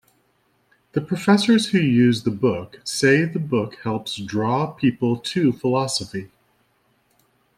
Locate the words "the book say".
2.23-3.23